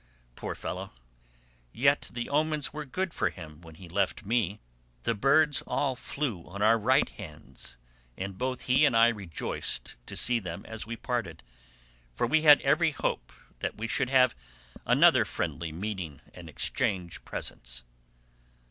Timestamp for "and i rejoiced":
8.83-9.97